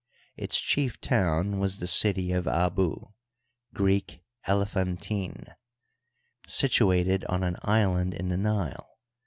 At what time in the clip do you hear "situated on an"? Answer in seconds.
6.47-7.57